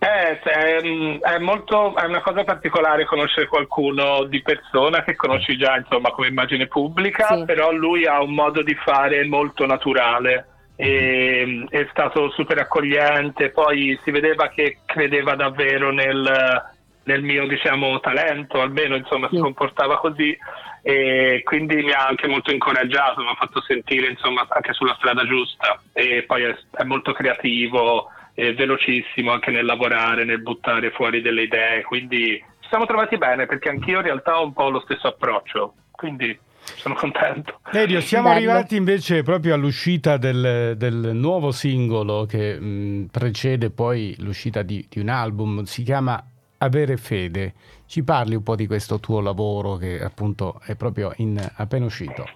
Eh, 0.00 0.38
è, 0.38 0.80
è, 1.20 1.38
molto, 1.38 1.96
è 1.96 2.04
una 2.04 2.20
cosa 2.20 2.44
particolare 2.44 3.04
conoscere 3.04 3.48
qualcuno 3.48 4.24
di 4.24 4.40
persona 4.42 5.02
che 5.02 5.16
conosci 5.16 5.56
già 5.56 5.76
insomma, 5.76 6.10
come 6.10 6.28
immagine 6.28 6.66
pubblica, 6.66 7.36
sì. 7.36 7.44
però 7.44 7.72
lui 7.72 8.06
ha 8.06 8.22
un 8.22 8.34
modo 8.34 8.62
di 8.62 8.74
fare 8.74 9.24
molto 9.24 9.66
naturale. 9.66 10.46
E, 10.76 11.66
è 11.68 11.86
stato 11.90 12.30
super 12.30 12.58
accogliente, 12.58 13.50
poi 13.50 13.98
si 14.04 14.12
vedeva 14.12 14.48
che 14.48 14.78
credeva 14.86 15.34
davvero 15.34 15.90
nel, 15.90 16.62
nel 17.02 17.22
mio 17.22 17.48
diciamo, 17.48 17.98
talento, 17.98 18.60
almeno 18.60 18.94
insomma, 18.94 19.28
sì. 19.28 19.34
si 19.34 19.40
comportava 19.40 19.98
così 19.98 20.36
e 20.82 21.42
quindi 21.44 21.82
mi 21.82 21.90
ha 21.90 22.06
anche 22.06 22.28
molto 22.28 22.52
incoraggiato, 22.52 23.20
mi 23.20 23.30
ha 23.30 23.34
fatto 23.34 23.60
sentire 23.62 24.10
insomma, 24.10 24.46
anche 24.48 24.72
sulla 24.72 24.94
strada 24.94 25.24
giusta 25.26 25.80
e 25.92 26.22
poi 26.26 26.44
è, 26.44 26.56
è 26.70 26.84
molto 26.84 27.12
creativo 27.12 28.10
è 28.38 28.54
velocissimo 28.54 29.32
anche 29.32 29.50
nel 29.50 29.64
lavorare, 29.64 30.24
nel 30.24 30.40
buttare 30.40 30.92
fuori 30.92 31.20
delle 31.20 31.42
idee, 31.42 31.82
quindi 31.82 32.40
ci 32.60 32.68
siamo 32.68 32.86
trovati 32.86 33.18
bene 33.18 33.46
perché 33.46 33.68
anch'io 33.68 33.96
in 33.96 34.04
realtà 34.04 34.38
ho 34.38 34.44
un 34.44 34.52
po' 34.52 34.70
lo 34.70 34.78
stesso 34.78 35.08
approccio, 35.08 35.74
quindi 35.90 36.38
sono 36.60 36.94
contento. 36.94 37.58
Elio, 37.72 38.00
siamo 38.00 38.28
Bello. 38.28 38.36
arrivati 38.36 38.76
invece 38.76 39.24
proprio 39.24 39.54
all'uscita 39.54 40.18
del, 40.18 40.74
del 40.76 41.10
nuovo 41.14 41.50
singolo 41.50 42.26
che 42.26 42.60
mh, 42.60 43.08
precede 43.10 43.70
poi 43.70 44.14
l'uscita 44.20 44.62
di, 44.62 44.86
di, 44.88 45.00
un 45.00 45.08
album, 45.08 45.64
si 45.64 45.82
chiama 45.82 46.22
Avere 46.58 46.96
Fede. 46.96 47.54
Ci 47.88 48.04
parli 48.04 48.36
un 48.36 48.44
po' 48.44 48.54
di 48.54 48.68
questo 48.68 49.00
tuo 49.00 49.20
lavoro 49.20 49.74
che 49.74 50.00
appunto 50.00 50.60
è 50.64 50.76
proprio 50.76 51.12
in, 51.16 51.44
appena 51.56 51.86
uscito? 51.86 52.28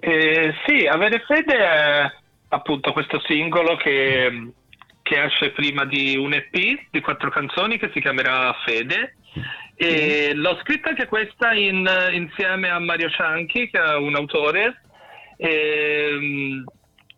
Eh, 0.00 0.52
sì, 0.66 0.86
Avere 0.86 1.20
Fede 1.20 1.56
è 1.56 2.12
appunto 2.48 2.92
questo 2.92 3.20
singolo 3.20 3.76
che, 3.76 4.52
che, 5.04 5.22
esce 5.22 5.50
prima 5.50 5.84
di 5.84 6.16
un 6.16 6.32
EP 6.32 6.88
di 6.90 7.00
quattro 7.00 7.30
canzoni 7.30 7.78
che 7.78 7.90
si 7.92 8.00
chiamerà 8.00 8.52
Fede. 8.64 9.18
E 9.76 10.32
mm. 10.34 10.40
l'ho 10.40 10.58
scritta 10.62 10.88
anche 10.88 11.06
questa 11.06 11.52
in, 11.52 11.88
insieme 12.12 12.70
a 12.70 12.80
Mario 12.80 13.10
Cianchi, 13.10 13.70
che 13.70 13.78
è 13.80 13.94
un 13.96 14.16
autore. 14.16 14.80
E, 15.36 16.64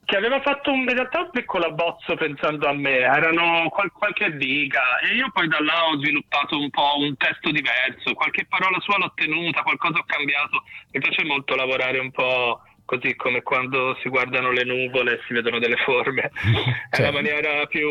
che 0.07 0.17
aveva 0.17 0.41
fatto 0.41 0.71
un, 0.71 0.83
in 0.83 0.95
realtà 0.95 1.21
un 1.21 1.31
piccolo 1.31 1.67
abbozzo 1.67 2.15
pensando 2.15 2.69
a 2.69 2.73
me, 2.73 2.99
erano 2.99 3.69
qual, 3.71 3.91
qualche 3.91 4.29
riga 4.29 4.99
e 5.01 5.15
io 5.15 5.31
poi 5.33 5.49
da 5.49 5.61
là 5.61 5.89
ho 5.89 5.99
sviluppato 5.99 6.57
un 6.57 6.71
po' 6.71 6.99
un 6.99 7.17
testo 7.17 7.51
diverso, 7.51 8.15
qualche 8.15 8.47
parola 8.47 8.79
sua 8.79 8.99
l'ho 8.99 9.13
tenuta, 9.17 9.63
qualcosa 9.63 9.99
ho 9.99 10.05
cambiato, 10.07 10.63
mi 10.93 11.01
piace 11.01 11.25
molto 11.25 11.57
lavorare 11.57 11.99
un 11.99 12.13
po' 12.13 12.63
così 12.87 13.15
come 13.17 13.43
quando 13.43 13.95
si 14.01 14.09
guardano 14.09 14.51
le 14.51 14.65
nuvole 14.65 15.15
e 15.15 15.21
si 15.27 15.35
vedono 15.35 15.59
delle 15.59 15.77
forme, 15.77 16.31
è 16.89 17.03
la 17.03 17.13
maniera 17.13 17.67
più, 17.67 17.87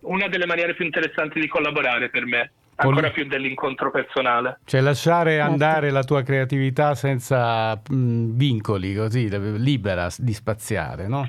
una 0.00 0.28
delle 0.28 0.44
maniere 0.44 0.74
più 0.74 0.84
interessanti 0.84 1.40
di 1.40 1.48
collaborare 1.48 2.10
per 2.10 2.26
me 2.26 2.50
ancora 2.74 3.10
più 3.10 3.26
dell'incontro 3.26 3.90
personale. 3.90 4.58
Cioè 4.64 4.80
lasciare 4.80 5.36
certo. 5.36 5.50
andare 5.50 5.90
la 5.90 6.02
tua 6.02 6.22
creatività 6.22 6.94
senza 6.94 7.80
mh, 7.88 8.36
vincoli, 8.36 8.94
così, 8.94 9.28
libera 9.58 10.08
di 10.18 10.32
spaziare, 10.32 11.06
no? 11.06 11.26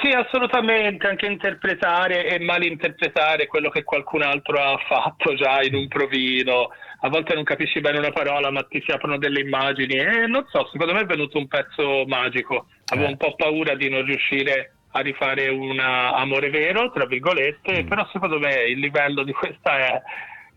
Sì, 0.00 0.10
assolutamente, 0.10 1.08
anche 1.08 1.26
interpretare 1.26 2.26
e 2.26 2.38
malinterpretare 2.38 3.46
quello 3.46 3.68
che 3.68 3.82
qualcun 3.82 4.22
altro 4.22 4.60
ha 4.60 4.78
fatto 4.86 5.34
già 5.34 5.60
in 5.62 5.74
un 5.74 5.88
provino. 5.88 6.70
A 7.00 7.08
volte 7.08 7.34
non 7.34 7.42
capisci 7.42 7.80
bene 7.80 7.98
una 7.98 8.12
parola, 8.12 8.50
ma 8.50 8.62
ti 8.62 8.82
si 8.84 8.92
aprono 8.92 9.18
delle 9.18 9.40
immagini 9.40 9.94
e 9.94 10.26
non 10.26 10.46
so, 10.50 10.68
secondo 10.70 10.94
me 10.94 11.00
è 11.00 11.06
venuto 11.06 11.38
un 11.38 11.48
pezzo 11.48 12.04
magico. 12.06 12.66
Avevo 12.86 13.08
eh. 13.08 13.10
un 13.10 13.16
po' 13.16 13.34
paura 13.34 13.74
di 13.74 13.88
non 13.88 14.04
riuscire 14.04 14.74
a 14.92 15.00
rifare 15.00 15.48
un 15.48 15.78
amore 15.80 16.50
vero, 16.50 16.90
tra 16.92 17.04
virgolette, 17.04 17.82
mm. 17.82 17.88
però 17.88 18.08
secondo 18.12 18.38
me 18.38 18.54
il 18.68 18.78
livello 18.78 19.24
di 19.24 19.32
questa 19.32 19.78
è, 19.78 20.02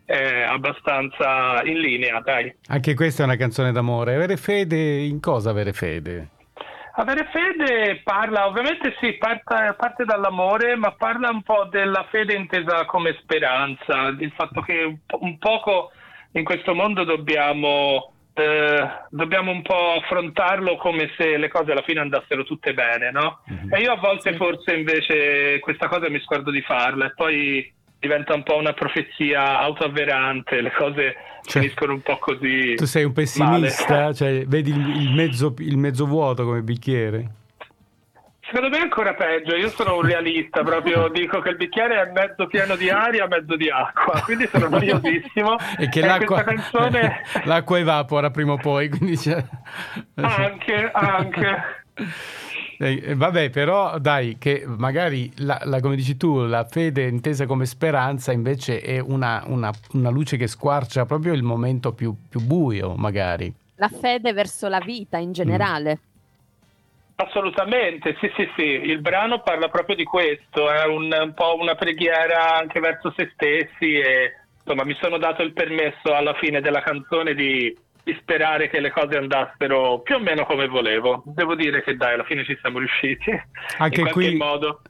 è 0.06 0.42
abbastanza 0.44 1.64
in 1.64 1.80
linea, 1.80 2.20
dai. 2.22 2.54
Anche 2.68 2.94
questa 2.94 3.24
è 3.24 3.26
una 3.26 3.38
canzone 3.38 3.72
d'amore. 3.72 4.16
Avere 4.16 4.38
fede 4.38 5.00
in 5.00 5.20
cosa 5.20 5.50
avere 5.50 5.74
fede? 5.74 6.30
Avere 6.94 7.30
fede 7.32 8.02
parla, 8.04 8.48
ovviamente 8.48 8.96
sì, 9.00 9.14
parte, 9.14 9.76
parte, 9.78 10.04
dall'amore, 10.04 10.76
ma 10.76 10.92
parla 10.92 11.30
un 11.30 11.42
po' 11.42 11.66
della 11.66 12.06
fede 12.10 12.36
intesa 12.36 12.86
come 12.86 13.18
speranza, 13.22 14.08
il 14.20 14.32
fatto 14.36 14.62
che 14.62 14.84
un, 14.84 14.98
po- 15.06 15.20
un 15.22 15.38
poco 15.38 15.92
in 16.34 16.44
questo 16.44 16.74
mondo 16.74 17.04
dobbiamo, 17.04 18.14
eh, 18.34 18.90
dobbiamo 19.10 19.52
un 19.52 19.62
po' 19.62 19.94
affrontarlo 19.94 20.76
come 20.78 21.12
se 21.18 21.38
le 21.38 21.48
cose 21.48 21.72
alla 21.72 21.84
fine 21.84 22.02
andassero 22.02 22.44
tutte 22.44 22.74
bene, 22.74 23.12
no? 23.12 23.42
Mm-hmm. 23.50 23.74
E 23.74 23.80
io 23.80 23.94
a 23.94 23.98
volte 23.98 24.36
forse 24.36 24.76
invece 24.76 25.60
questa 25.60 25.88
cosa 25.88 26.10
mi 26.10 26.20
scordo 26.20 26.52
di 26.52 26.62
farla 26.62 27.06
e 27.06 27.14
poi 27.14 27.74
diventa 28.02 28.34
un 28.34 28.42
po' 28.42 28.58
una 28.58 28.74
profezia 28.74 29.60
autoavverante, 29.60 30.60
le 30.60 30.72
cose 30.72 31.16
cioè, 31.44 31.62
finiscono 31.62 31.94
un 31.94 32.02
po' 32.02 32.18
così. 32.18 32.74
Tu 32.74 32.86
sei 32.86 33.04
un 33.04 33.14
pessimista, 33.14 34.12
cioè, 34.12 34.44
vedi 34.48 34.72
il, 34.72 35.02
il, 35.04 35.14
mezzo, 35.14 35.54
il 35.60 35.78
mezzo 35.78 36.08
vuoto 36.08 36.44
come 36.44 36.64
bicchiere? 36.64 37.30
Secondo 38.42 38.70
me 38.70 38.80
è 38.80 38.82
ancora 38.82 39.14
peggio, 39.14 39.56
io 39.56 39.70
sono 39.70 39.98
un 39.98 40.02
realista, 40.02 40.64
proprio 40.66 41.10
dico 41.10 41.42
che 41.42 41.50
il 41.50 41.58
bicchiere 41.58 42.02
è 42.02 42.12
mezzo 42.12 42.48
pieno 42.48 42.76
di 42.76 42.90
aria, 42.90 43.28
mezzo 43.28 43.56
di 43.56 43.70
acqua, 43.70 44.20
quindi 44.22 44.50
sono 44.52 44.68
noiosissimo. 44.76 45.58
e 45.78 45.88
che 45.88 46.00
e 46.00 46.06
l'acqua, 46.08 46.42
canzone... 46.42 47.22
l'acqua 47.46 47.78
evapora 47.78 48.32
prima 48.32 48.54
o 48.54 48.58
poi, 48.58 48.90
quindi 48.90 49.16
c'è... 49.16 49.46
Anche, 50.16 50.90
anche. 50.92 51.84
Eh, 52.84 53.14
vabbè, 53.14 53.52
però 53.52 54.00
dai, 54.00 54.38
che 54.40 54.64
magari, 54.66 55.32
la, 55.38 55.62
la, 55.66 55.80
come 55.80 55.96
dici 55.96 56.18
tu, 56.18 56.46
la 56.46 56.64
fede 56.64 57.04
intesa 57.04 57.46
come 57.46 57.68
speranza 57.68 58.32
invece 58.32 58.82
è 58.82 58.98
una, 58.98 59.44
una, 59.46 59.72
una 59.92 60.10
luce 60.10 60.36
che 60.36 60.48
squarcia 60.48 61.06
proprio 61.06 61.34
il 61.34 61.44
momento 61.44 61.94
più, 61.94 62.16
più, 62.28 62.40
buio, 62.40 62.96
magari. 62.96 63.54
La 63.76 63.88
fede 63.88 64.34
verso 64.34 64.68
la 64.68 64.80
vita 64.80 65.20
in 65.20 65.32
generale. 65.32 66.00
Mm. 66.02 66.10
Assolutamente, 67.18 68.18
sì, 68.20 68.32
sì, 68.36 68.50
sì, 68.56 68.64
il 68.64 69.00
brano 69.00 69.42
parla 69.42 69.70
proprio 69.70 69.96
di 69.96 70.04
questo, 70.04 70.72
è 70.72 70.84
un, 70.86 71.16
un 71.16 71.34
po' 71.36 71.58
una 71.60 71.76
preghiera 71.76 72.58
anche 72.58 72.80
verso 72.80 73.14
se 73.16 73.30
stessi 73.36 73.94
e 73.94 74.38
insomma 74.58 74.84
mi 74.86 74.98
sono 75.00 75.20
dato 75.20 75.44
il 75.44 75.54
permesso 75.54 76.16
alla 76.16 76.34
fine 76.34 76.62
della 76.62 76.82
canzone 76.82 77.36
di 77.36 77.78
di 78.04 78.18
sperare 78.20 78.70
che 78.70 78.80
le 78.80 78.92
cose 78.92 79.18
andassero 79.18 80.00
più 80.00 80.16
o 80.16 80.20
meno 80.20 80.46
come 80.46 80.68
volevo. 80.68 81.22
Devo 81.26 81.56
dire 81.56 81.84
che 81.84 81.96
dai, 81.96 82.14
alla 82.14 82.24
fine 82.24 82.44
ci 82.44 82.58
siamo 82.60 82.80
riusciti. 82.80 83.30
Anche, 83.78 84.04
qui, 84.12 84.38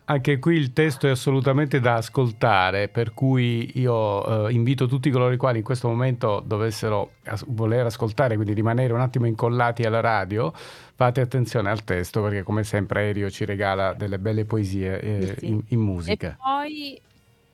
anche 0.06 0.39
qui, 0.39 0.56
il 0.56 0.74
testo 0.74 1.08
è 1.08 1.12
assolutamente 1.12 1.80
da 1.80 1.95
ascoltare, 1.95 2.88
per 2.88 3.13
cui 3.13 3.71
io 3.80 4.47
eh, 4.47 4.52
invito 4.52 4.88
tutti 4.88 5.10
coloro 5.10 5.34
i 5.34 5.38
quali 5.38 5.60
in 5.60 5.63
questo 5.63 5.88
momento 5.88 6.41
dovessero 6.45 7.12
as- 7.26 7.45
voler 7.47 7.86
ascoltare, 7.86 8.36
quindi 8.36 8.54
rimanere 8.54 8.93
un 8.93 9.00
attimo 9.00 9.28
incollati 9.28 9.84
alla 9.84 10.00
radio, 10.00 10.52
fate 10.54 11.21
attenzione 11.21 11.69
al 11.69 11.84
testo 11.84 12.21
perché 12.21 12.43
come 12.43 12.63
sempre 12.63 13.02
Aereo 13.02 13.30
ci 13.30 13.45
regala 13.45 13.93
delle 13.93 14.19
belle 14.19 14.45
poesie 14.45 15.00
eh, 15.00 15.36
sì. 15.38 15.47
in, 15.47 15.62
in, 15.69 15.80
musica. 15.80 16.30
E 16.30 16.36
poi 16.38 17.02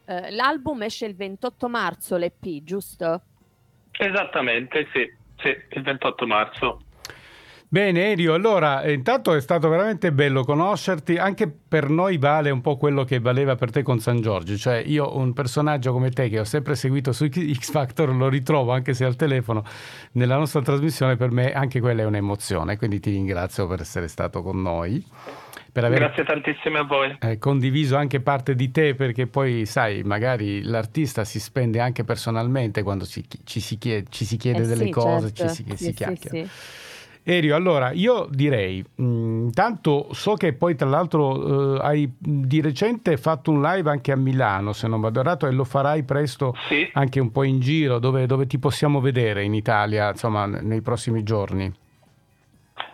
eh, 0.06 0.32
l'album 0.32 0.84
esce 0.84 1.06
il 1.06 1.16
28 1.16 1.70
marzo, 1.70 2.18
l'EP, 2.18 2.64
giusto? 2.64 3.22
Esattamente, 3.92 4.88
sì. 4.94 5.17
Sì, 5.38 5.50
il 5.70 5.84
28 5.84 6.28
marzo. 6.28 6.82
Bene 7.70 8.12
Erio, 8.12 8.34
allora 8.34 8.82
eh, 8.82 8.94
intanto 8.94 9.34
è 9.34 9.42
stato 9.42 9.68
veramente 9.68 10.14
bello 10.14 10.46
conoscerti, 10.46 11.18
anche 11.18 11.50
per 11.50 11.90
noi 11.90 12.18
vale 12.18 12.50
un 12.50 12.62
po' 12.62 12.78
quello 12.78 13.04
che 13.04 13.20
valeva 13.20 13.56
per 13.56 13.72
te 13.72 13.84
con 13.84 14.00
San 14.00 14.22
Giorgio, 14.22 14.56
cioè 14.56 14.82
io 14.86 15.18
un 15.18 15.34
personaggio 15.34 15.92
come 15.92 16.10
te 16.12 16.30
che 16.30 16.40
ho 16.40 16.46
sempre 16.46 16.76
seguito 16.76 17.12
su 17.12 17.28
X 17.28 17.72
Factor 17.72 18.16
lo 18.16 18.30
ritrovo 18.30 18.72
anche 18.72 18.94
se 18.94 19.04
al 19.04 19.18
telefono 19.18 19.66
nella 20.14 20.38
nostra 20.38 20.62
trasmissione, 20.62 21.18
per 21.18 21.32
me 21.32 21.52
anche 21.52 21.82
quella 21.82 22.04
è 22.04 22.06
un'emozione, 22.06 22.78
quindi 22.78 23.02
ti 23.02 23.12
ringrazio 23.12 23.68
per 23.68 23.82
essere 23.82 24.08
stato 24.08 24.42
con 24.42 24.62
noi 24.62 25.06
per 25.78 25.86
aver 25.86 26.00
Grazie 26.00 26.24
tantissimo 26.24 26.80
a 26.80 26.84
voi. 26.84 27.18
Eh, 27.20 27.38
condiviso 27.38 27.98
anche 27.98 28.20
parte 28.20 28.56
di 28.56 28.72
te 28.72 28.96
perché 28.96 29.28
poi 29.28 29.68
sai, 29.68 30.02
magari 30.02 30.64
l'artista 30.64 31.24
si 31.24 31.40
spende 31.40 31.80
anche 31.80 32.04
personalmente 32.04 32.82
quando 32.82 33.06
ci, 33.06 33.24
ci 33.44 33.60
si 33.60 33.78
chiede, 33.78 34.08
ci 34.10 34.26
si 34.26 34.38
chiede 34.38 34.64
eh 34.64 34.66
delle 34.66 34.86
sì, 34.86 34.90
cose, 34.90 35.32
certo. 35.32 35.54
ci 35.54 35.64
si, 35.64 35.76
sì, 35.76 35.84
si 35.84 35.94
chiacchiera. 35.94 36.48
Sì, 36.48 36.52
Erio, 37.22 37.56
allora 37.56 37.92
io 37.92 38.28
direi, 38.32 38.84
intanto 38.96 40.08
mm, 40.08 40.12
so 40.14 40.34
che 40.34 40.54
poi 40.54 40.76
tra 40.76 40.88
l'altro 40.88 41.76
eh, 41.76 41.80
hai 41.84 42.12
di 42.18 42.60
recente 42.60 43.16
fatto 43.18 43.52
un 43.52 43.62
live 43.62 43.88
anche 43.92 44.12
a 44.12 44.16
Milano, 44.16 44.74
se 44.74 44.88
non 44.88 45.00
vado 45.00 45.20
errato, 45.20 45.46
e 45.46 45.52
lo 45.52 45.64
farai 45.64 46.02
presto 46.02 46.56
sì. 46.70 46.90
anche 46.94 47.20
un 47.20 47.32
po' 47.32 47.44
in 47.44 47.60
giro, 47.60 48.00
dove, 48.00 48.26
dove 48.26 48.48
ti 48.48 48.58
possiamo 48.58 49.00
vedere 49.00 49.44
in 49.44 49.54
Italia, 49.54 50.10
insomma, 50.10 50.48
nei 50.48 50.82
prossimi 50.82 51.22
giorni. 51.22 51.72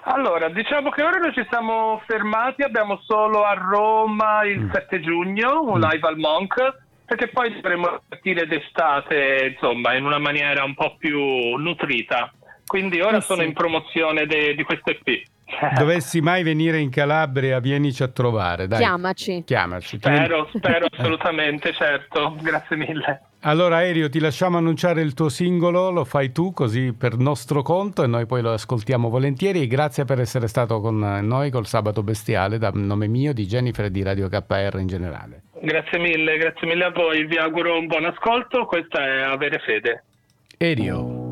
Allora, 0.05 0.49
diciamo 0.49 0.89
che 0.89 1.01
ora 1.01 1.17
noi 1.17 1.33
ci 1.33 1.45
siamo 1.49 2.01
fermati, 2.05 2.61
abbiamo 2.61 2.99
solo 3.05 3.43
a 3.43 3.53
Roma 3.53 4.43
il 4.43 4.61
mm. 4.61 4.71
7 4.71 4.99
giugno 4.99 5.61
un 5.61 5.79
mm. 5.79 5.81
live 5.81 6.07
al 6.07 6.17
Monk, 6.17 6.77
perché 7.05 7.29
poi 7.29 7.53
dovremo 7.53 8.01
partire 8.07 8.45
d'estate, 8.45 9.53
insomma, 9.53 9.95
in 9.95 10.03
una 10.05 10.19
maniera 10.19 10.63
un 10.63 10.73
po' 10.73 10.95
più 10.97 11.55
nutrita. 11.55 12.33
Quindi 12.65 12.99
ora 12.99 13.17
eh 13.17 13.21
sì. 13.21 13.27
sono 13.27 13.43
in 13.43 13.53
promozione 13.53 14.25
de- 14.25 14.55
di 14.55 14.63
questo 14.63 14.91
EP. 14.91 15.21
Dovessi 15.77 16.19
mai 16.19 16.43
venire 16.43 16.79
in 16.79 16.89
Calabria, 16.89 17.59
vienici 17.59 18.03
a 18.03 18.07
trovare. 18.07 18.67
Dai. 18.67 18.79
Chiamaci. 18.79 19.43
Chiamaci. 19.45 19.97
Spero, 19.97 20.49
spero 20.53 20.87
assolutamente, 20.91 21.73
certo. 21.73 22.35
Grazie 22.41 22.75
mille. 22.75 23.21
Allora 23.45 23.77
Aereo, 23.77 24.07
ti 24.09 24.21
lasciamo 24.21 24.57
annunciare 24.57 25.01
il 25.01 25.13
tuo 25.13 25.27
singolo, 25.27 25.89
lo 25.89 26.05
fai 26.05 26.31
tu 26.31 26.53
così 26.53 26.93
per 26.93 27.17
nostro 27.17 27.61
conto 27.61 28.01
e 28.01 28.07
noi 28.07 28.25
poi 28.25 28.41
lo 28.41 28.53
ascoltiamo 28.53 29.09
volentieri. 29.09 29.67
Grazie 29.67 30.05
per 30.05 30.21
essere 30.21 30.47
stato 30.47 30.79
con 30.79 30.97
noi 30.97 31.49
col 31.49 31.65
Sabato 31.65 32.03
Bestiale, 32.03 32.57
da 32.57 32.71
nome 32.73 33.07
mio, 33.07 33.33
di 33.33 33.45
Jennifer 33.45 33.83
e 33.85 33.91
di 33.91 34.01
Radio 34.01 34.29
KR 34.29 34.77
in 34.79 34.87
generale. 34.87 35.41
Grazie 35.61 35.99
mille, 35.99 36.37
grazie 36.37 36.67
mille 36.67 36.85
a 36.85 36.91
voi, 36.91 37.25
vi 37.25 37.37
auguro 37.37 37.77
un 37.77 37.87
buon 37.87 38.05
ascolto, 38.05 38.65
questa 38.65 39.05
è 39.05 39.21
Avere 39.23 39.59
Fede. 39.59 40.03
Aereo. 40.57 41.22